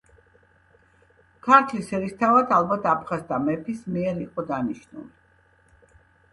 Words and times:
ქართლის 1.47 1.91
ერისთავად 1.99 2.55
ალბათ 2.57 2.89
აფხაზთა 2.95 3.41
მეფის 3.45 3.87
მიერ 3.93 4.21
იყო 4.27 4.49
დანიშნული. 4.51 5.97